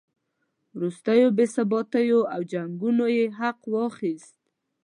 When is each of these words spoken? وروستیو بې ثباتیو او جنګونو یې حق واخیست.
وروستیو 0.75 1.29
بې 1.37 1.45
ثباتیو 1.55 2.21
او 2.33 2.41
جنګونو 2.51 3.05
یې 3.17 3.25
حق 3.39 3.59
واخیست. 3.73 4.35